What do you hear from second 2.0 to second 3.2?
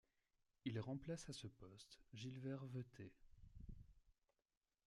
Gilbert Veuthey.